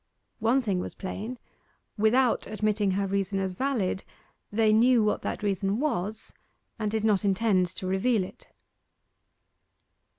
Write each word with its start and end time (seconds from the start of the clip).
One 0.39 0.63
thing 0.63 0.79
was 0.79 0.95
plain: 0.95 1.37
without 1.95 2.47
admitting 2.47 2.89
her 2.97 3.05
reason 3.05 3.37
as 3.37 3.53
valid, 3.53 4.03
they 4.51 4.73
knew 4.73 5.03
what 5.03 5.21
that 5.21 5.43
reason 5.43 5.79
was, 5.79 6.33
and 6.79 6.89
did 6.89 7.03
not 7.03 7.23
intend 7.23 7.67
to 7.67 7.85
reveal 7.85 8.23
it. 8.23 8.47